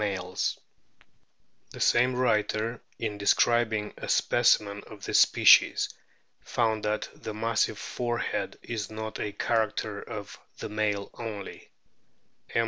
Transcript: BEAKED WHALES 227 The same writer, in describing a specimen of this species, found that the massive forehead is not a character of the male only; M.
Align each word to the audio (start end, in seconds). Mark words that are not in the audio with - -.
BEAKED 0.01 0.21
WHALES 0.23 0.59
227 1.73 1.77
The 1.77 1.79
same 1.79 2.15
writer, 2.15 2.81
in 2.97 3.19
describing 3.19 3.93
a 3.97 4.09
specimen 4.09 4.81
of 4.87 5.03
this 5.05 5.19
species, 5.19 5.89
found 6.39 6.83
that 6.85 7.07
the 7.13 7.35
massive 7.35 7.77
forehead 7.77 8.57
is 8.63 8.89
not 8.89 9.19
a 9.19 9.31
character 9.31 10.01
of 10.01 10.39
the 10.57 10.69
male 10.69 11.11
only; 11.13 11.69
M. 12.49 12.59